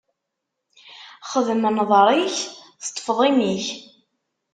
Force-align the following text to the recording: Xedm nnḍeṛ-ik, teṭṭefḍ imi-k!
Xedm 1.29 1.63
nnḍeṛ-ik, 1.71 2.35
teṭṭefḍ 2.81 3.19
imi-k! 3.29 3.65